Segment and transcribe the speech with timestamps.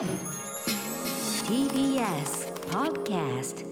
[0.00, 0.08] TBS
[2.70, 3.66] Podcast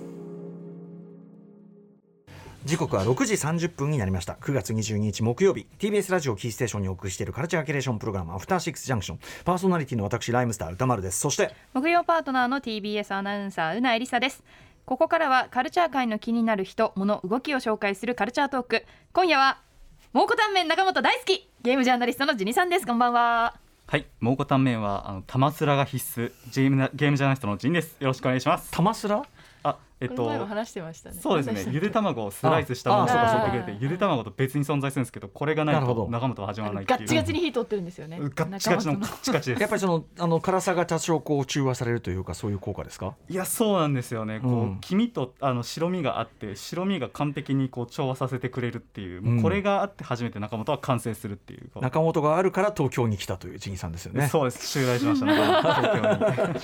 [2.66, 4.34] 時刻は6時30分になりました。
[4.34, 5.66] 9月22日木曜日。
[5.78, 11.18] TBS ラジオキーステーションにお送りしているカルチャーキュレーションプログラムアフターシックスジャンクションパーソナリティの私ライムスター歌丸です。
[11.18, 14.44] そして木曜パートナーの TBS アナウンサーうなえりさです。
[14.84, 18.84] ここからはカルチャー界の気になる人物動きを紹介するカルチャートーク。
[19.14, 19.62] 今夜は
[20.12, 22.86] 蒙古タンメン中本大好きゲームジャーナリストのジニさんです。
[22.86, 23.67] こんばんは。
[23.90, 27.96] はい、蒙古タンメンはあの玉すらが必須ゲームなゲームジャーナリストのジンです。
[28.00, 28.70] よろしくお願いします。
[28.70, 29.22] 玉すら
[29.62, 30.48] あ、えっこの前もと。
[30.48, 31.72] 話してましたねそうですね。
[31.72, 36.98] ゆで卵をスライスしたものをああ教えてくれて、ゆで卵と別に存在するんですけど、これがないなるほどと中本は始まらないっていう。
[36.98, 39.60] ガッチガチに火通ってるんですよねガッチガチのカッチカチです。
[39.60, 43.14] やっぱりそのあの辛さが多少こう中和されるというかそういう効果ですか？
[43.28, 44.40] いやそうなんですよね。
[44.40, 51.68] こう、うん黄身とあの白身があって、白身が完璧にこう調和させてくれるっていう、うんもうこれがあって初めて中本は完成するっていう。
[51.74, 54.66] こう中本があるから東京に来たというジギさんですよねそうです。
[54.68, 55.34] 襲来しましたね。
[55.36, 56.60] 東京に。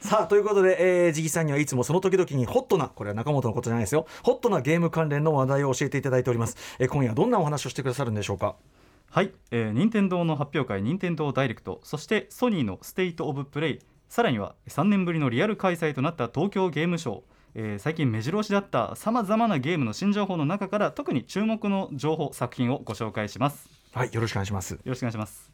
[0.00, 4.06] さあということで、えー、ジニさんにはいつもその時々にホットなこれは中本のことじゃないですよ。
[4.22, 8.56] ホットなゲーム関連の話題を教えていただいております、えー、今夜どんなお話をしてくださるんでしょうか？
[9.10, 11.80] はい、えー、任天堂の発表会任天堂ダイレクト。
[11.84, 13.78] そしてソニーのステイトオブプレイ。
[14.08, 17.22] さらには3年ぶりのリアル開催となった東京ゲームショウ、
[17.54, 23.68] えー最近目白押しだったさまざまなゲームの新情報の中から特に注目の情報作品をご紹介します。
[23.92, 24.72] はいよろしくお願いします。
[24.74, 25.50] よろしくお願いします.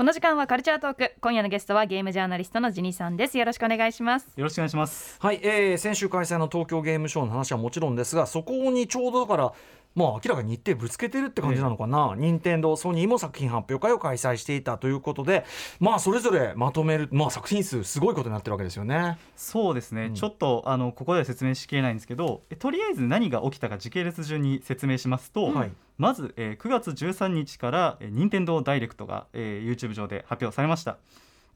[0.00, 1.12] この時間はカルチャートーク。
[1.20, 3.36] 今夜のゲストはゲームジャーナリストのジニさんです。
[3.36, 4.28] よろしくお願いします。
[4.34, 5.18] よろしくお願いします。
[5.20, 9.52] はい、えー、先週開催の東京ゲームショウの話はもちろんですがそこにちょうどだから
[9.94, 15.44] まあ明らかに日程ぶつけてるって感じなのかな、任天堂ソニーも作品発表会を開催していたということで
[15.78, 19.18] まあそれぞれまとめる、まあ、作品数すごいことになってるわけですよね。
[19.36, 20.14] そうですね、うん。
[20.14, 25.72] ちょっとあのここでは説明しきれないんですけどえとりあえず何が起きたか時系列順に説明しますと、はい。
[25.98, 30.98] まず、えー9月13日から、えー、任天堂ダイレクトが、えー YouTube 上で発表されました。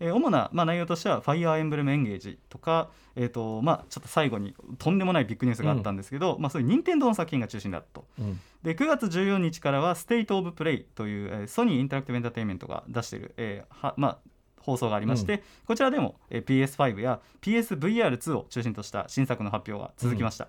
[0.00, 8.06] えー主な、まあ、内容としては「ファイアーエンブレムエンゲージ」とか、えーとまあ、ちょっと最後にとんでもないビッグニュースがあったんですけど、まあ、そういう任天堂の作品が中心だと。
[8.18, 8.40] うん。
[8.62, 14.18] で9月14日からは「ステイト・オブ・プレイ」という、えーソニーインタラクティブエンターテインメントが出している、えーはまあ、
[14.60, 20.48] 放送がありまして、こちらでも、えー PS5 や PSVR2 を中心とした新作の発表が続きました、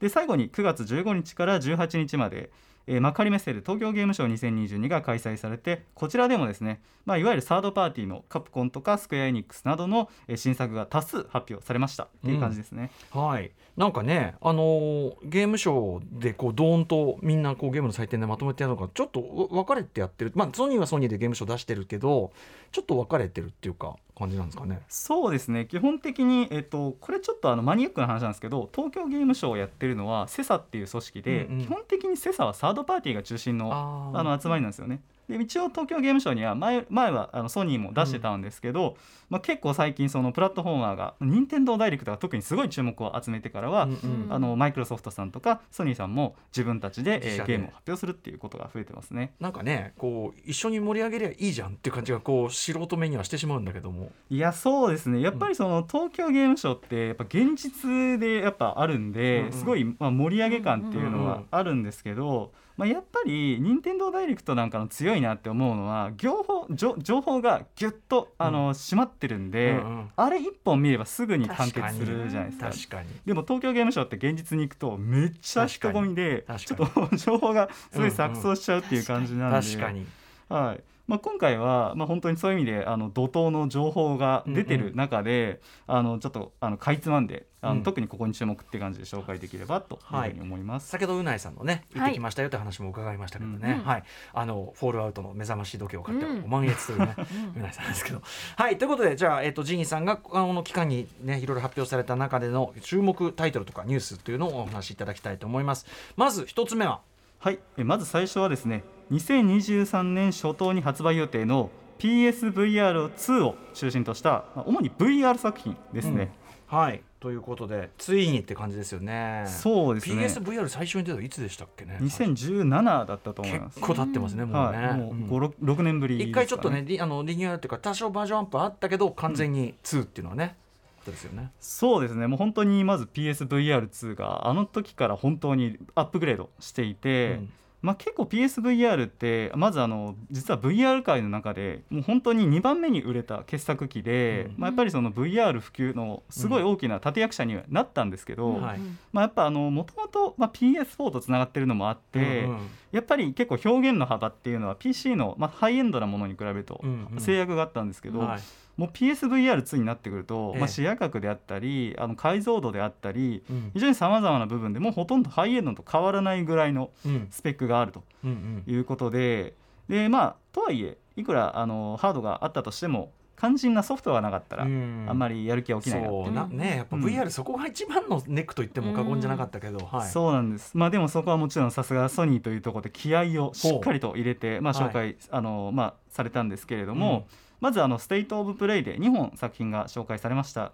[0.00, 2.50] で最後に9月15日から18日まで、
[2.86, 19.20] えー幕張メッセで東京ゲームショウ2022が開催されてこちらでもですね、まあ、いわゆるサードパーティーのカプコンとかスクエア・エニックスなどの、えー新作が多数発表されましたっていう感じですね、はい、なんかね、あのーゲームショーでこうドーンとみんなこうゲームの祭典でまとめてやるのがちょっと
[19.50, 22.32] 分かれてやってる、まあ、ソニーはソニーでゲームショー出してるけど
[22.72, 24.80] ちょっと分かれてるっていうか感じなんですかね。
[24.88, 25.66] そうですね。
[25.66, 31.64] 基本的に、えっと、これちょっとあのマニアックな話なんですけど東京ゲームショウをやってるのはセサっていう組織で、うんうん。
[31.64, 33.70] 基本的にセサはサードパーティーが中心の
[34.14, 35.02] あの集まりなんですよね。
[35.28, 38.96] で一応東京ゲームショウには前前はあのソニーも出してたんですけど、
[39.30, 43.94] まあ、結構最近そのプラットフォーマーが任天堂ダイレクトが特にすごい注目を集めてからは、うんう
[44.28, 44.32] ん。
[44.32, 49.34] あのマイクロソフトさんとかソニーさんも自分たちで、えーゲームを発表するっていうことが増えてますね。
[49.40, 54.10] なんかねこう一緒に盛り上げりゃいいじゃんっていう感じがこう素人目にはしてしまうんだけども。
[54.30, 55.20] いやそうですね。
[55.20, 59.52] やっぱりその東京ゲームショウってやっぱ現実でやっぱあるんで、うんうん。
[59.52, 70.10] すごいまあ盛り上げ感っていうのうんうんはあるんですけど、まあ、やっぱり任天堂ダイレクトなんかの強いなって思うのは情報情情報がギュッとあの、締まってるんで、うんうん。
[70.16, 72.70] あれ一本見ればすぐに完結するじゃないですか。
[72.70, 73.08] 確かに。
[73.26, 80.06] でも東京ゲームショウって現実に行くとめっちゃ人混みでちょっと情報がすごい錯綜しちゃうっていう感じなんで、確かに。
[80.48, 87.82] はいまあ、今回は、まあ、本当にそういう意味であの怒涛の情報が出てる中で、あのちょっとあのかいつまんであの、うん。
[87.82, 90.88] 特にここに注目って感じで紹介できればというふうに思います。
[90.88, 94.04] 先ほどうないさんのね行ってきましたよって話も伺いましたけどね、うんはい。
[94.32, 97.14] あのフォールアウトの目覚まし時計を買って満悦というね、
[97.56, 98.22] うないさんですけど
[98.56, 98.78] はい。
[98.78, 105.84] ということでじゃあ、えっとジニーさんがあの期間にねいろいろ発表された中での注目タイトルとかニュースというのをお話しいただきたいと思います。
[106.16, 107.02] まず一つ目は。
[107.38, 116.32] はい、えまず最初はですね2023年初頭に発売予定の PSVR2 を中心とした、まあ主に VR 作品ですね。
[116.66, 117.02] はい。
[117.20, 119.44] ということでついにって感じですよね。
[119.46, 120.24] そうですね。
[120.24, 123.76] PSVR 最初に出たのいつでしたっけね2017だったと思います。
[123.76, 130.56] 結構経ってますねもうね、はい、もううん5、6 6年ぶり一回ちょっとねリあのリニューアルっていうか多少バージョンアップあったけど完全に2っていうのはね、
[130.98, 131.52] ことですよね。
[131.60, 132.26] そうですね。
[132.26, 137.52] もう本当にまず PSVR2 があの時から本当にアップグレードしていて、うん
[137.82, 144.54] まあ、結構 PSVR ってまずあの実は VR 界の中でもう本当に2番目に売れた傑作機で、うん。
[144.58, 148.80] まあ、やっぱりその VR 普及のすごい大きな立役者にはなったんですけど、はい。
[149.12, 152.70] まあ、やっぱもともと PS4 とつながってるのもあって、うんうん。
[152.92, 157.20] やっぱり結構表現の幅っていうのは PC の、まあ、ハイエンドなものに比べるとうんうん。
[157.20, 158.40] 制約があったんですけど、はい
[158.76, 160.60] もう PSVR2 になってくると、ええ。
[160.60, 163.70] まあ、視野角であったりあの解像度であったりうん。
[163.74, 167.28] 非常にさまざまな部分でもうほとんどハイエンドと変わらないぐらいのうん。
[167.30, 168.30] スペックがあるとうん
[168.66, 168.74] うん。
[168.74, 169.54] いうことで
[169.88, 175.06] でまあとはいえいくらあのハードがあったとしても肝心なソフトがなかったら、うん。
[175.08, 177.04] あんまりやる気は起きないなそうなねやっぱうん。
[177.04, 184.88] VR そこが一番のネックと言っても過言じゃなかったけど、はい、そうなんです、まあ、でもそこはもちろんさすがソニーというところで気合をしっかりと入れて、まあ、はい。
[184.88, 187.26] 紹介、あのまあ、されたんですけれども、
[187.62, 190.72] まずあの「ステイト・オブ・プレイ」で2本作品が紹介されました。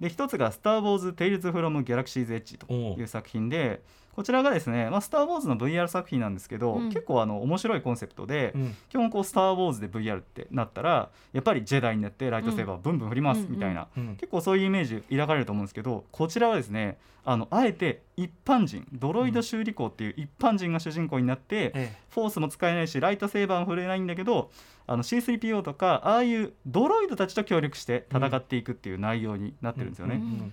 [0.00, 3.82] で一つが「スター・ウォーズ・テイルズ・フロム・ギャラクシーズ・エッジ」という作品で
[4.20, 6.88] こちらがですね、まあ、スター・ウォーズの VR 作品なんですけど、うん。
[6.90, 8.76] 結構あの面白いコンセプトで、うん。
[8.90, 14.16] 基本こう「スター・ウォーズ」で VR ってなったらやっぱりジェダイになってライトセーバーをブンブン振りますみたいな、うん。
[14.16, 24.50] 結構そういうイメージ抱かれると思うんですけどこちらはですねあのあえて一般人ドロイド修理工っていう一般人が主人公になって、えフォースも使えないしライトセーバーも振れないんだけど
[24.86, 30.16] あの C3PO とかああいうドロイドたちと協力して戦っていくっていう内容になってるんですよね。
[30.16, 30.52] えうん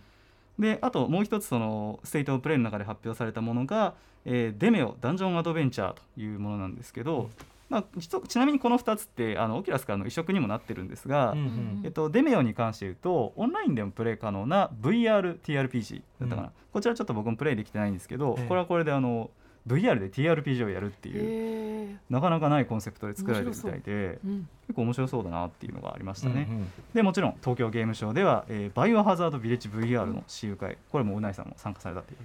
[0.59, 3.93] であともう一つそのステイト・オブ・プレイの中で発表されたものが、
[4.25, 7.29] えーデメオダンジョン・アドベンチャーというものなんですけど、
[7.69, 7.83] まあ、
[8.27, 16.53] ちなみにこの2つってあのオキュラスからの移植にもなってるんですが、うんうんえっと、デメオに関して言うとオンラインでもプレイ可能な VRTRPG だったかな、うん。
[16.71, 18.47] こちらちょっと僕もプレイできてないんですけど、ええ。
[18.47, 19.29] これはこれであの
[19.67, 24.27] VR で TRPG をやるっていうなかなかないコンセプトで作られてるみたいでう。
[24.27, 24.49] ん。
[24.67, 32.19] 結構面白そうだなっていうのがありましたね、うんうんでもちろん東京ゲームショウでは、えーバイオハザードビレッジ VR の私有会これもうないさんも参加されたっていう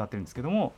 [0.00, 0.72] 伺ってるんですけども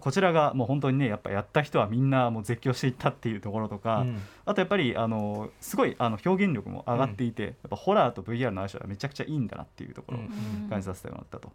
[0.00, 4.18] こちらがもう本当にねやっぱやった人はみんなもう絶叫していったっていうところとか、うん。
[4.44, 10.24] あとやっぱりあのすごいあの表現力も上がっていて、やっぱホラーと VR の相性がめちゃくちゃいいんだなっていうところをう
[10.66, 10.68] ん。
[10.68, 11.52] 感じさせてもらったと。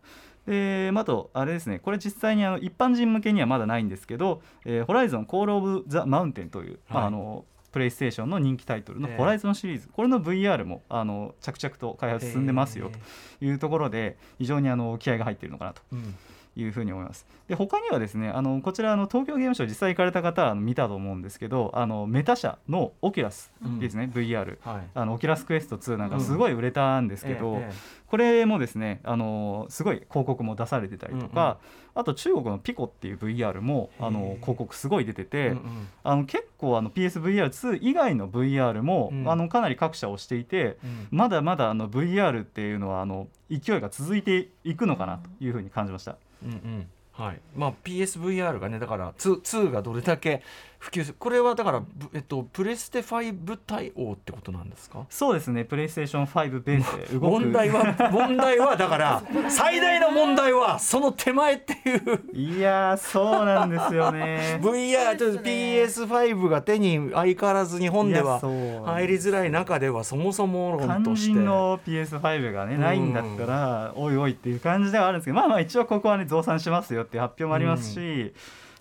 [0.47, 7.07] でまああとあれですねこれ実際にあの一般人向けにはまだないんですけど「えーホライゾンコール・オブ・ザ・マウンテン」という、まあはい。
[7.07, 9.17] あのプレイステーションの人気タイトルの「ええ。
[9.17, 15.81] ホライゾン」シリーズ、これの VR もあの着々と開発進んでますよというところで非常にあの気合が入っているのかなと。
[15.91, 16.15] うん
[16.59, 17.27] いうふうに思います。
[17.47, 24.83] で他にはですねあのこちらあの東京ゲームショウ実際行かれた方は見たと思うんですけどあのメタ社のオキュラスですね、VR はい。
[24.93, 31.59] あのオキュラスクエスト2なんかすごい売れたんですけど、ええこれもですねあのすごい広告も出されてたりとか、
[31.93, 35.87] あと中国のピコっていう VR もあの広告すごい出てえて、うんうん。
[36.03, 39.29] あの結構あの PSVR2 以外の VR も、うん。
[39.29, 41.07] あのかなり各社をしていて、うん。
[41.11, 46.17] まだまだあの VR っていうのはあの勢いが続いていくのかなというふうに感じました。
[46.43, 46.87] うんうん。
[47.11, 47.39] はい。
[47.55, 50.41] まあ、PSVR がねだから 2, 2がどれだけ
[50.79, 51.15] 普及する。
[51.19, 55.05] これはだから、ぶえっと、プレステ5対応ってことなんですか？
[55.09, 57.23] そうですね、プレイステーション5ベースで動く。
[57.31, 62.21] 問題は 問題はだから最大の問題はその手前っていう。
[62.33, 64.59] いやーそうなんですよね。
[64.61, 68.39] VR ちょっと PS5 が手に相変わらず日本では
[68.85, 71.33] 入りづらい中ではそもそも論と肝して。
[71.33, 78.33] 心の PS5 がねないんだったら、おいおいっていう感じではあるんですけどまあまあ一応ここはね増産しますよっていう発表もありますし、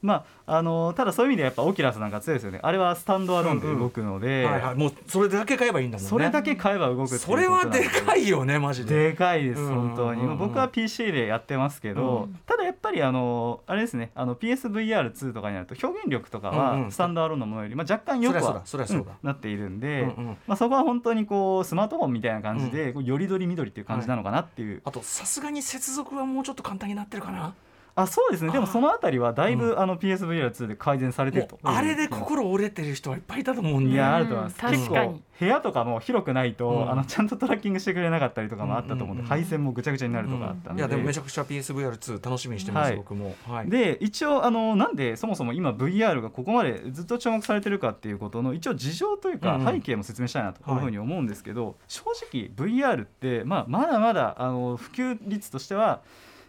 [0.02, 2.60] まああのただそういう意味でやっぱオキュラスなんか強いですよね。
[2.62, 6.08] あれはスタンドアローンで動くので、はいはい、もうそれだけ買えばいいんだもんね。
[6.08, 9.10] それだけ買えば動くそれはでかいいよねマジで。
[9.10, 10.38] でかいですうん本当に、うんうん。
[10.38, 14.10] 僕は PC でやってますけど、ただやっぱりあのあれですね。
[14.14, 16.84] あの PSVR2 とかになると表現力とかうんうん。
[16.86, 18.62] はスタンドアローンのものより、まあ、若干よくは
[19.22, 20.36] なっているんで、うんうん。
[20.46, 27.54] まあ、そこは本当にこうスマートフォンみたいな感じで、こうよりどりみどりっていう感じなのかなっていう、あとさすがに接続はもうちょっと簡単になってるかな
[28.00, 28.52] あそうですね。
[28.52, 31.58] でもそのあたりはだいぶ、うあの PSVR2 で改善されてると。
[31.62, 34.70] あれで心折れてる人はいっぱいいたと思うんでいやあると思います、うん。
[34.70, 35.22] 結構確かに。
[35.38, 36.90] 部屋とかも広くないと、うん。
[36.90, 39.26] あのちゃんとトラッキングしてくれなかったりとかもあったと思うんで、うんうんうん。
[39.26, 42.96] 配線もぐちゃぐちゃになるとかあったんで、いやでもめちゃくちゃ PSVR2 楽しみにしてます、はい。
[42.96, 50.78] 僕も、はい、で一応あのなんでそもそも今 VR がここまでずっと注目されてるかっていうことの一応事情というか背景も説明したいなとい。
[50.78, 56.00] うふうに思うんですけど、正正直 VR って、まあ、まだまだあの普及率としては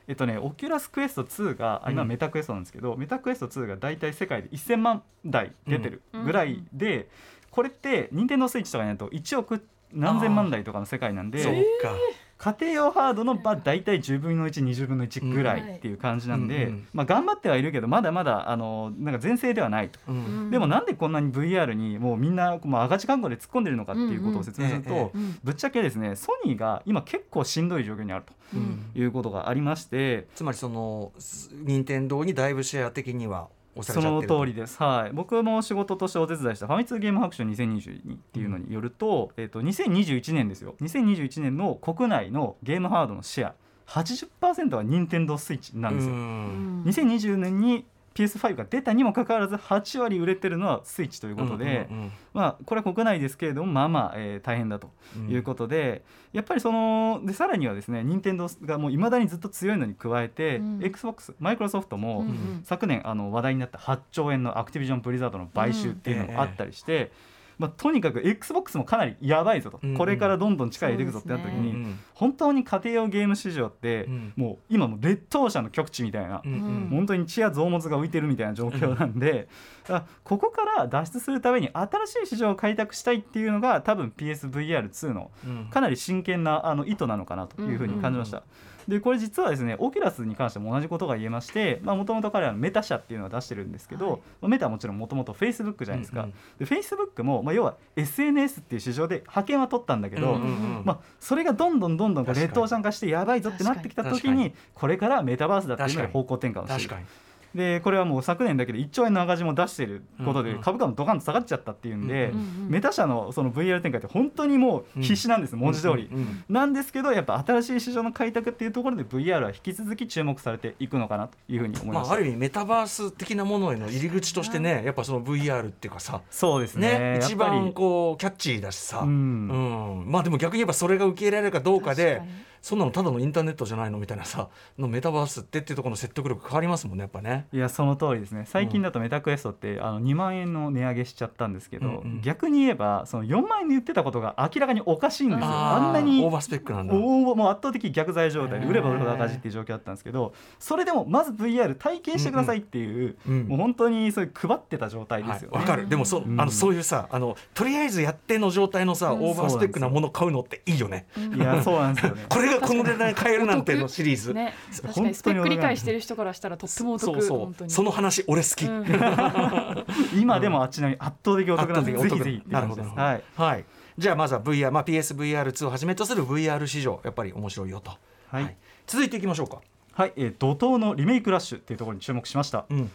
[0.10, 2.08] えっとね、オキュラスクエスト2があ今うん。
[2.08, 7.08] メタクエストなんですけど、メタクエスト2が大体世界で1000万台出てるぐらいで、
[7.51, 9.63] これって任天堂スイッチとかになると1億
[9.94, 11.94] 何千万台とかの世界なんでそうか、
[12.39, 16.88] 家庭用ハードのまあ大体10分の120分の1ぐらいっていう感じなんで、うんうん。
[16.93, 20.00] まあ、頑張ってはいるけどまだまだあのなんか全盛ではないと。
[20.08, 20.50] うん。
[20.50, 25.39] でもなんでこんなに VR にもうみんなもう赤字覚悟で突っ込んでるのかっていうことを説明すると、うんうん。
[25.43, 28.89] ぶっちゃけですねソニーが今結構しんどい状況にあるうん。
[28.93, 33.50] ということがありまして、つまりそのす任天堂にだいぶシェア的には
[33.83, 40.75] その通りです、はい、僕も仕事としてお手伝いしたファミ通ゲーム白書2022っていうのによると,、えっと2021年ですよ。
[40.81, 43.53] 2021年の国内のゲームハードのシェア。
[43.88, 46.13] 80%は任天堂スイッチなんですよ。
[46.13, 46.83] うん。
[46.86, 47.86] 2020年に
[48.16, 54.89] PS5 が出たにもかかわらず8割売れてるのはスイッチということで、うんうんうんまあ、これは国内ですけれどもまあまあ、えー大変だと
[55.30, 60.84] いうことで、やっぱりそのでさらにはですね任天堂がもういまだにずっと強いのに加えて、うん。
[60.84, 62.62] XBOX マイクロソフトも、うんうん。
[62.63, 67.12] 昨年あの話題になった8兆円のアクティビジョン・ブリザードの買収っていうのがあったりして、
[67.60, 69.98] まあ、とにかく XBOX もかなりやばいぞと、うんうん。
[69.98, 74.34] これからどんどん力入れていくぞってなった時に、そうですうん本当に家庭用ゲーム市場って、うん。
[74.36, 76.88] もう今もう劣等者の極地みたいな、うんうん。
[76.89, 79.50] 本当に血や臓物が浮いてるみたいな状況なんで、
[79.89, 85.70] あここから脱出するために新しい市場を開拓したいっていうのが多分 PSVR2 のうん。
[85.70, 88.44] かなり真剣なあの意図なのかなというふうに感じました。
[88.89, 94.19] でこれ実はですねオキュラスに関しても同じことが言えましてもともと彼らのメタ社っていうのを出してるんですけど、はい。
[94.41, 96.34] まあメタはもちろんもともとフェイスブックじゃないですか、うんうん。
[96.58, 100.46] でフェイスブックも、まあ、要は SNS っていう市場で覇権は取ったんだけど、うんうんう
[100.81, 104.53] んまあ、それがどんどんどんどんレッドオーシャン化してやばいぞってなってきた時にに。
[104.74, 106.89] これからメタバースだっていうの方向転換をしてる。
[106.89, 112.32] 確かにでこれはもう昨年だけで1兆円の赤字も出していることで株価もドカンと下がっちゃったっていうんで、
[112.68, 116.10] メタ社のその VR 展開って本当にもう必死なんです、文字通り。
[116.48, 126.22] なんですけどやっぱ新しい市場の開拓っていうところで VR は引き続き注目されていくのかなというふうに思いまあ、ました、ある意味メタバース的なものへの入り口としてねやっぱその VR っていうかさ。
[126.29, 127.00] そうですね。
[127.00, 130.00] ね一番こうキャッチーだしさ、うん。
[130.00, 130.12] うん。
[130.12, 137.48] まあでも逆に言えばそれが受け入れられるかどうかで確かにそんなのただのインターネットじゃないのみたいなさ のメタバースってっていうところの説得力変わりますもんねやっぱね。
[137.51, 146.94] いやその通りですね最近だとメタクエストって、あの2万円の値上げしちゃったんですけど、うんうん逆に言えばその4万円で言ってたことが明らかにおかしいんですよああんなにオーバースペックなんだ。
[146.94, 147.00] お
[147.36, 155.58] もう圧倒的逆剤状態で売れば売るほど赤字っていう状況だったんですけどそれでもまず VR 体験してくださいっていう、うんうんもう本当にそういう配ってた状態ですよね。
[155.58, 161.08] はいわかるでもそ,、うんあのそういうさあのとりあえずやっての状態のさ、うんオーバースペックなもの買うのっていいよね。
[161.36, 162.25] いやそうなんですよね。
[162.30, 164.34] これがこの値段で買えるなんてのシリーズ。
[164.34, 168.65] ね確かにスペック理解してる人からしたらとってもお得そうそう本当にその話俺好き。
[168.65, 168.86] うん
[170.20, 172.84] 今でもあっちなみに圧倒的お得なんで圧倒的お得ぜひぜひってなるほど。
[172.84, 173.24] はい。
[173.36, 173.65] はい。
[173.98, 177.91] じゃあまずは VR、まあ、PSVR2 をはじめとする VR 市場やっぱり面白いよと。
[178.27, 178.56] はい
[178.88, 179.62] 続いていきましょうか。
[179.94, 182.65] はい、えー怒涛のリメイクラッシュっていうところに注目しました。
[182.70, 182.91] うん。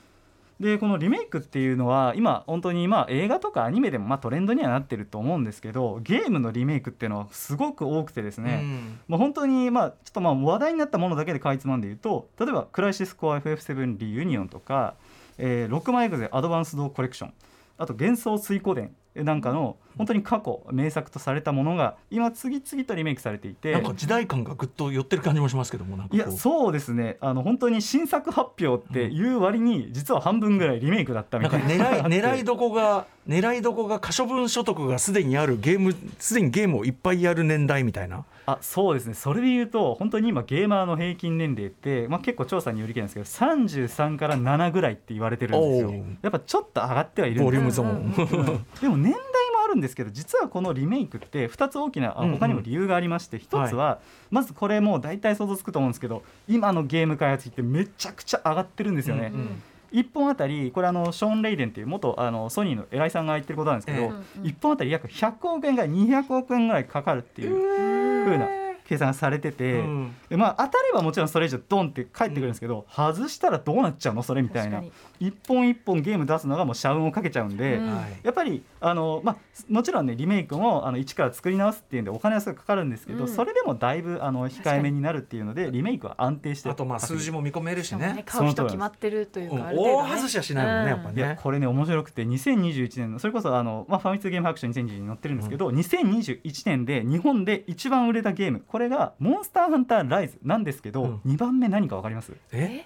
[0.61, 9.01] でこのリメイクっていうのは今本当にまあ映画とかアニメでもまあトレンドにはなってると思うんですけどゲームのリメイクっていうのはすごく多くてですね、うん。
[9.09, 14.95] まあ、本当にまあちょっとまあ話題になったものだけでかいつまんで言うと例えば「クライシスコア FF7 リユニオン」とか
[15.39, 17.33] 「えー、ロックマンエグゼアドバンスドコレクション」
[17.77, 23.73] あと「幻想水湖伝」なんかの本当に過去名作とされたものが今次々とリメイクされていて。
[23.73, 27.17] なんか時代感がぐっと寄ってる感じもしますけどもなんかいやそうですね。
[27.21, 31.69] あの本当に新作発表っていう割に実は半分ぐらいリメイクだったみたいな。
[31.69, 38.25] 狙い 狙いどこが狙いどこが可処分所得がすでにあるゲームすでにゲームをいっぱいやる年代みたいな。
[38.47, 39.15] あそうですね。
[39.15, 45.95] それで言うと本当に今ゲーマーの平均年齢って、まあ、結構調査によりきりなんですけど33から7ぐらいって言われてるんですよ。
[46.21, 47.45] やっぱちょっと上がってはいるんですよ。
[47.47, 48.67] ボリュームゾーン。
[48.83, 49.21] でも年代
[49.53, 54.01] もあるんですけど実はこのリメイクって2つ大きな他にも理由がありまして1つは
[54.31, 59.31] まずこれもう大体想像つくと思うんですけど今のゲーム開発費ってめちゃくちゃ上がってるんですよね。
[59.33, 59.63] うんうん
[59.95, 64.23] 1本あたりこれあのショーン・レイデンっていう元あのソニーの偉いさんが言ってることなんですけど、ええうんうん。
[64.43, 70.15] 1本あたり約100億円が200億円ぐらいかかるっていう風な計算がされてて、うん。
[70.29, 74.83] でまあ、当たればもちろんそれ以上ドンって返ってくるんですけど、外したらどうなっちゃうのそれみたいな。
[75.21, 77.77] 一本一本ゲーム出すのがもう社運をかけちゃうんで。
[77.77, 77.95] うん。
[77.95, 78.21] はい。
[78.23, 79.37] やっぱりあの、まあ、
[79.69, 83.29] もちろんねリメイクもあの一から作り直すっていうんでお金はすごいかかるんですけど、うん。
[83.29, 88.13] それでもだいぶあの控えめになるっていうのでリメイクは安定してあとまあ数字も見込めるしね。
[88.15, 88.23] ね。
[88.27, 89.77] 買う人決まってるといううんかね。
[89.79, 91.39] 大外しはしないもんねやっぱいやね。
[91.43, 101.21] これね面白くて2021年のそれこそあの、まあ、ファミ通ゲーム白書2020に載ってるんですけど、2021年で日本で一番売れたゲームこれが「モンスターハンターライズ」なんですけど、うん。
[101.25, 102.33] 2番目何か分かります？
[102.51, 102.85] え？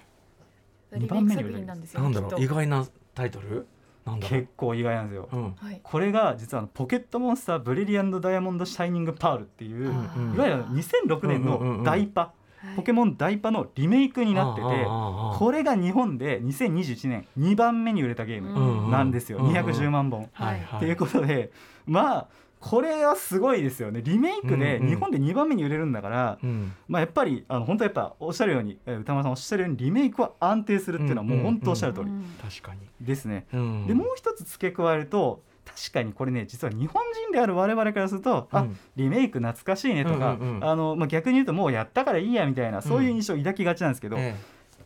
[0.93, 3.65] リ二番目になんですよなんだろう意外なタイトル？
[4.05, 4.39] なんだろう？
[4.41, 4.49] 結。
[4.55, 5.29] 構意外なんですよ。
[5.31, 5.55] うん。
[5.55, 5.79] はい。
[5.81, 12.33] これが実はポケットモンスターブリリアントダイヤモンドシャイニングパールっていう、いわゆる2006年のダイパ、
[12.75, 20.29] ポケモンダイパのリメイクになっててこれが日本で2021年2番目に売れたゲームなんですよ、うんうん210万本。
[20.33, 21.51] はいはいっていうことで
[21.87, 22.27] まあ
[22.59, 24.01] これはすごいですよね。
[24.03, 24.89] リメイクでうんうん。
[24.89, 26.73] 日本で2番目に売れるんだから、うん。
[26.87, 32.07] まあ、やっぱりあの本当やっぱおっしゃるようにえー歌丸さんおっしゃるようにリメイクは安定するっていうのはもう本当おっしゃる通り
[32.41, 32.81] 確かに。
[32.99, 33.47] ですね。
[33.53, 33.87] うん。
[33.87, 38.77] でもう一つ付け加えると確かにこれね実は日本人である我々からすると、あうん。
[38.97, 44.35] リメイク懐かしいねとか、うんうんうんあのまあ、逆に言うともうやったからいいやみたいなそういう印象を抱きがちなんですけど、え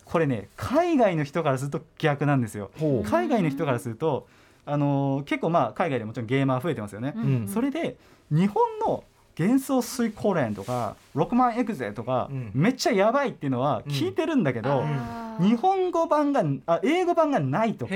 [0.06, 2.70] これね海外の人からすると逆なんですよ。
[3.06, 4.28] 海外の人からすると
[4.66, 7.14] あのー結構まあ海外でもちろんゲーマー増えてますよね。
[7.16, 7.48] うん。
[7.48, 7.98] それで
[8.32, 9.04] 日本の
[9.38, 12.52] 幻想水光連とか6万エクゼとか、うん。
[12.54, 14.86] めっちゃやばいっていうのは聞いてるんだけど、うん。
[14.86, 17.94] あ日本語版があ英語版がないとか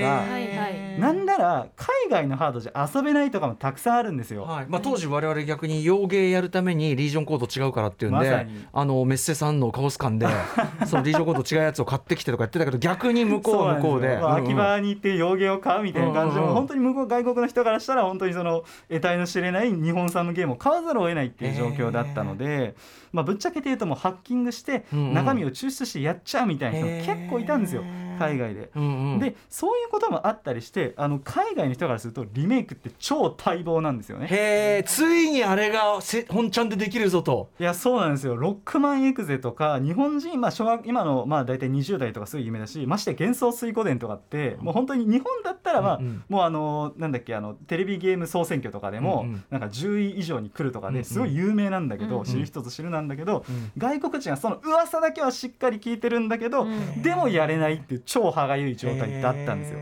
[0.98, 4.42] なんなら海外のハードじゃ遊べないとかもたくさんあるんですよ。
[4.42, 4.66] はい。
[4.68, 10.26] まあ、当時我々逆に洋芸やるためにリージョンコード違うからっていうんで、まあのメッセさんのカオス館で
[10.86, 14.18] そのリージョンコード違うやつを買ってきてとかやってたけど逆に向こうは向こうで。
[14.18, 14.50] まあうんうん。
[14.50, 22.74] 秋葉に行って洋芸を買うみたいな感じで、うんうん本当に向こう外国の人からしたら本当にその得体の知れない日本産のゲームを買わざるを得ないっていう状況だったので、
[23.12, 27.82] まあ、ぶっちゃけて言うともうハッキングして中身を抽出してやっちゃうみたいな人も結構いたんですよ。
[28.18, 28.70] 海外で。
[28.74, 29.18] うんうん。
[29.18, 34.26] でそういうこともあったりしてあの海外の人からするとリメイクって超待望なんですよね。
[34.26, 37.50] へえついにあれがせ本ちゃんでできるぞと。
[37.58, 38.36] いやそうなんですよ。
[38.36, 46.24] ロックマンエクゼとか日本人、まあ、小学今のまあ大体20代とかすごい有名だしまして幻想水湖伝とかってもう本当に日本だったらまあ、うんうん。
[46.28, 49.44] もうあのなんだっけあのテレビゲーム総選挙とかでも、うんうん。
[49.50, 51.02] なんか10位以上に来るとかうんうん。
[51.02, 53.72] ですごい有名なんだけど、うん知る人ぞ知るなんだけど、うん。
[53.78, 57.02] 外国人はその噂だけはしっかり聞いてるんだけど、うん。
[57.02, 59.78] でもやれないっていう超歯がゆい状態だったんですよ。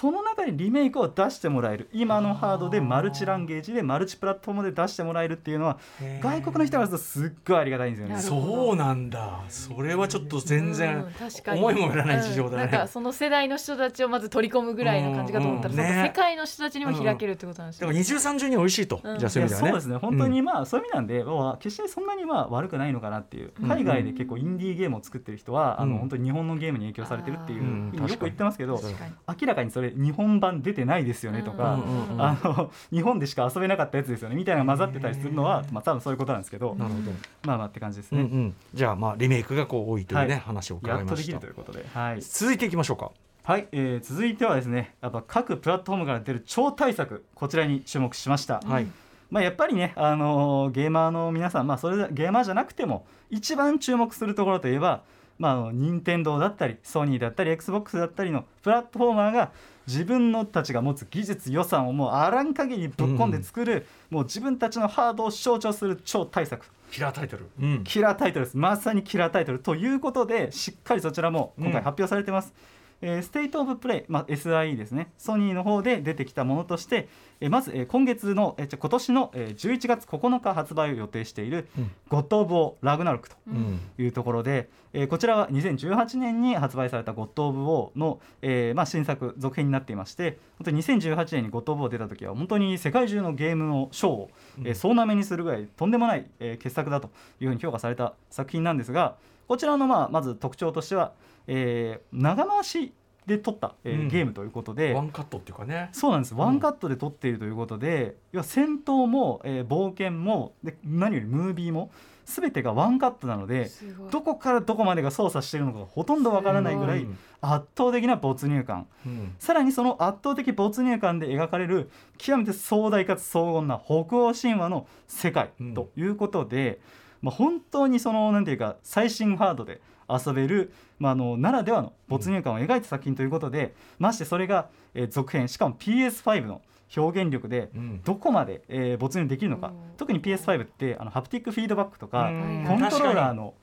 [0.00, 1.90] へその中にリメイクを出してもらえる。
[1.92, 6.20] 今のハードでマルチランゲージでマルチプラットフォームで出してもらえるっていうのはー。
[6.20, 8.18] 外国の人からするとすっごいありがたいんですよね。
[8.20, 9.40] そうなんだ。
[9.48, 11.04] それはちょっと全然
[11.46, 12.64] 思いもよらない事情だね。
[12.64, 19.18] うんなんかその世代の人たちをまず取り込むぐらいの感じかと思ったら、うんうんね世界の人たちにも開けるってことなんですよ、だから二重三重に美味しいと、うん。
[19.18, 19.68] じゃあそういう意味ではね。
[19.68, 19.96] そうですね。
[19.96, 23.52] 本当にまあそういう意味なんで、まあ決してそんなにまあ悪くないのかなっていう。
[23.60, 25.90] うん海外で結構インディーゲームを作ってる人は、あうん。
[25.90, 28.80] の本当に日本のゲームに影響されてるっていうよく言ってますけど、
[29.28, 37.10] 明らかにそれ日本版出てないですよねとか、うんあの日本でしか遊べなかったやつですよねみたいなのが混ざってたりするのは、まあ多分そういうことなんですけど、なるほど、
[37.44, 38.20] まあまあって感じですね。
[38.20, 40.40] うんうん、じゃあまあリメイクがこう多いというね、はい。
[40.40, 43.10] 話を伺やっとできいましたるということで、はい、続いていきましょうか。
[43.42, 48.60] はい、えー続いてはですねやっぱ各プラットフォームから出る超大作こちらに注目しました。
[48.60, 48.86] はい、
[49.30, 55.02] まあ、やっぱりね、あのーゲーマーの皆さん、まあ、それでゲーマーじゃなくても一番注目するところといえば、
[55.40, 59.50] まああの、任天堂だったりソニーだったり XBOX だったりのプラットフォーマーが
[59.86, 66.64] 自分のたちが持つ技術予算をもうあらん限りぶっ込んで作る、もう自分たちのハードを象徴する超大作。
[66.90, 68.56] キラータイトル、うん、キラータイトルです。
[68.56, 72.52] まさにキラータイトルということでしっかりそちらも今回発表されてます、
[73.02, 75.10] えーステイト・オブ・プレイ、まあ、SIE ですね。
[75.16, 77.08] ソニーの方で出てきたものとして、
[77.40, 83.80] えーまず、えー今月の、えー今年の、えー11月9日発売を予定しているうん「ゴッド・オブ・オー・ラグナロク」とうん。
[83.98, 94.30] いうところで、えーこちらは2018年に発売された「ゴッド・オブ・オーの」えーまあ、新作続編になっていまして本当に2018年に「ゴッド・オブ・オー」出た時は本当に世界中のゲームの賞を、
[94.64, 97.10] えー総なめにするぐらいとんでもない、えー傑作だと
[97.40, 99.16] いうふうに評価された作品なんですが
[99.50, 101.10] こちらの、まあ、まず特徴としては、
[101.48, 102.92] えー長回し
[103.26, 104.08] で撮った、えーうん。
[104.08, 104.94] ゲームということで。
[104.94, 105.88] ワンカットっていうかね。
[105.90, 111.90] そうなんです、ワンカットで撮っているということで、要は戦闘も、えー冒険もで何よりムービーも
[112.26, 114.10] 全てがワンカットなのですごい。
[114.12, 117.18] どこからどこまでが操作しているのかがほとんどわからないぐらいうん。
[117.40, 118.86] 圧倒的な没入感。
[119.04, 119.34] うん。
[119.40, 125.74] さらにその圧倒的没入感で描かれる極めて壮大かつ荘厳な北欧神話の世界うん。
[125.74, 126.78] ということで、
[127.22, 136.62] まあ、本当にそのなんていうか最新ハードで遊べる、まあ、あのならではの没入感を描いた作品ということで、ましてそれが、えー続編しかも PS5 の
[136.96, 138.02] 表現力でうん。
[138.02, 139.74] どこまで、えー没入できるのか、うん。
[139.96, 142.64] 特に PS5 ってあのハプティックフィードバックとか、うん。
[142.66, 143.54] コントローラーの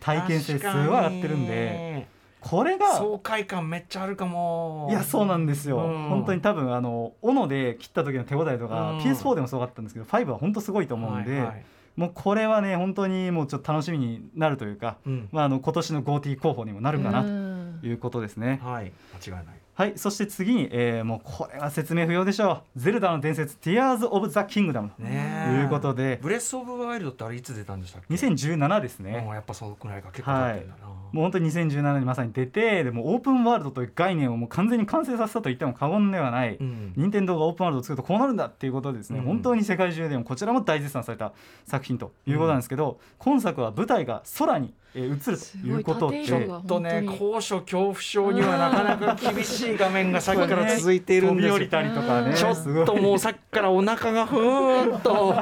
[0.00, 2.08] 体験性すごい上がってるんで
[2.40, 4.88] これが爽快感めっちゃあるかも。
[4.90, 6.08] いやそうなんですよ、うん。
[6.08, 8.98] 本当に多分あの斧で切った時の手応えとか、うん。
[9.00, 11.64] PS4 でもすごかったんですけど5は本当すごいと思うんで、はいはい
[11.96, 15.28] もうこれはね本当にもうちょっと楽しみになるというか、うん。
[15.32, 17.78] まあ、あの今年の GOTY 候補にもなるかなうん。
[17.80, 18.60] ということですね。
[18.62, 18.92] はい。
[19.26, 25.60] 間違いないはいそして次に、えーもうこれは説明不要でしょう「ゼルダの伝説 Tears of the Kingdom」とねえ。
[25.62, 26.18] いうことで。
[26.22, 29.20] ブレス・オブ・ワイルドってあれいつ出たんでしたっけ？2017ですね。
[29.20, 36.92] もうやっぱそのくらいが結構経ってんだな、もう本当に2017年にまさに出てでもオープンワールドという概念をもう完全に完成させたと言っても過言ではない、うん。
[36.96, 39.24] 任天堂がオープンワールドを作るとこうなるんだっていうことでですね、うん。
[39.24, 41.32] 本当に世界中でもこちらも大絶賛された
[41.66, 46.24] 作品ということなんですけど、今作は舞台が空に、えー映るということで。
[46.24, 51.54] ちょっとね高所恐怖症にはなかなか厳しい画面がさっきから続いているんですよ。
[51.54, 52.34] 飛び降りたりとかね。
[52.34, 55.34] ちょっともうさっきからお腹がふーんと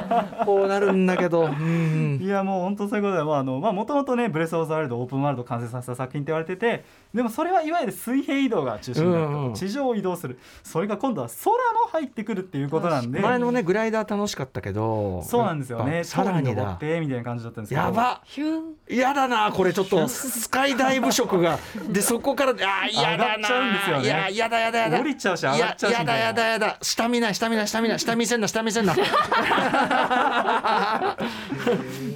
[0.45, 2.19] こうなるんだけど、うん。
[2.21, 6.83] いやもう本当そういうことでまああのまあもともとねブレス・オブ・ザ・ワイルドオープンワールドを完成させた作品って言われてて
[7.13, 10.37] でもそれはいわゆる水平移動が中心だったと、うんうん地上を移動する。
[10.63, 13.19] それが今度は空も入ってくるっていうことなんで。
[13.19, 15.21] 前のねグライダー楽しかったけど。
[15.23, 16.03] そうなんですよね。
[16.03, 17.81] さらに塔登っだてみたいな感じだったんですけど。
[17.81, 18.75] やばヒュン。
[18.89, 21.59] やだなこれちょっとスカイダイブ色が。
[21.89, 22.59] でそこからあー
[23.01, 24.09] やだ上がっちゃうんですよね。
[24.09, 24.99] ないややだやだやだ。
[24.99, 26.77] 降りちゃうし上がっちゃうしややだやだやだ。
[26.81, 27.99] 下見ない下見ない下見ない。
[27.99, 28.93] 下見せんな下見せんな。
[28.93, 28.97] い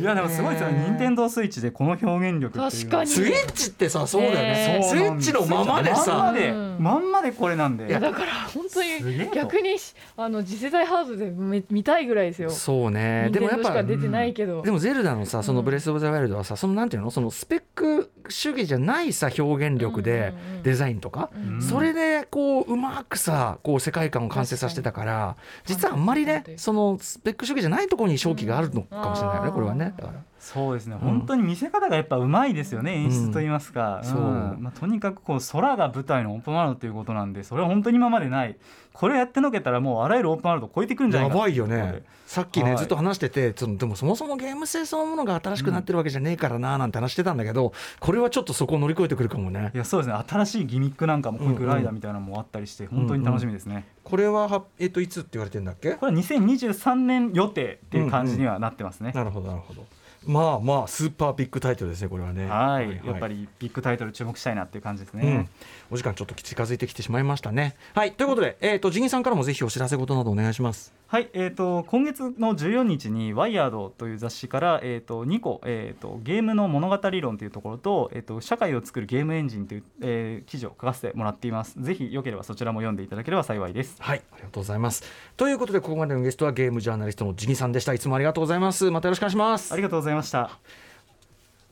[0.03, 0.85] やでもすごいですよね。
[0.87, 2.71] 任天堂スイッチでこの表現力っていうのは。
[2.71, 3.09] 確かに。
[3.09, 4.79] スイッチってさそうだよね。
[4.79, 6.77] ねスイッチのままでまんまさで、うん。
[6.79, 7.87] まんまでこれなんで。
[7.87, 9.35] いやだから本当にと。
[9.35, 9.77] 逆に
[10.17, 12.49] あの次世代ハードでめ見たいぐらいですよ。
[12.49, 13.29] そうね。
[13.31, 14.61] でもやっぱか出てないけど。
[14.61, 15.65] でもゼルダのさそのうん。
[15.65, 17.12] ブレス・オブ・ザ・ワイルドはさそのなんていうの？
[17.13, 21.61] そのスペック主義じゃないさ表現力でデザインとか、うん。
[21.61, 29.93] それでこううまくさこう世界観を完成させてたから実はあんまりねそのスペック主義じゃないところに勝機があるのかもしれないよね、うんこれはね。
[29.97, 30.99] だからそうですね、ん。
[30.99, 34.05] 本当に見せ方がやっぱうまいですよね演出といいますか、う。
[34.05, 34.09] ん。
[34.09, 34.19] そう
[34.59, 38.57] まあ、とにかくこう空が舞台のオープンワールドということなんでそれは本当に今までない。
[38.91, 41.35] これやってのけたらもうあらゆるオープンワールドを超えてくるんじゃないか。
[41.35, 42.03] やばいよね。
[42.27, 42.77] さっきね、はい。
[42.77, 49.71] ずっと話しててそのでもそもそもゲーム性そのものが新しくなってるわけじゃねえからななんて話してたんだけどこれはちょっとそこを乗り越えてくるかもね。
[49.73, 50.23] いやそうですね。
[50.27, 55.91] 新しいギミックなんかもこういうグライダーみたいなのもあったりして本当に楽しみですね、これははえっといつって言われてんだっけ？
[55.93, 59.85] これは2023年予定っていう感じにはなってますね、なるほどなるほど
[60.25, 65.49] まあまあスーパービッグタイトルですねこれはねはい、やっぱりビッグタイトル注目したいなっていう感じですね、うん、
[65.91, 67.75] お時間ちょっと近づいてきてしまいましたね。
[67.93, 70.93] はいということで、えー、とジギンさんからもぜひお知らせ事などお願いします。
[71.07, 81.81] はい、えー、と今月の14日に「ワイヤードという雑誌から、えー、と2個、えーと、ゲームの物語論というところと,、えー、と社会を作るゲームエンジンという、えー記事を書かせてもらっています。
[81.81, 83.95] ぜひよければそちらも読んでいただければ幸いです。
[83.99, 85.03] はいありがとうございます。
[85.37, 87.93] ということでここまでのゲストはゲームジャーナリストのジニさんでした。
[87.93, 88.89] いつもありがとうございます。
[88.91, 89.77] またよろしくお願いしますあ。
[89.77, 90.59] りがとうございました。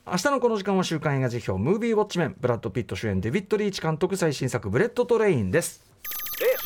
[0.04, 5.84] 明日のこの時間は週刊映画時評ムービーウォッチメンブラッド・ピット主演デビッド・リーチ監督最新作ブレット・トレインです。
[6.40, 6.58] えっ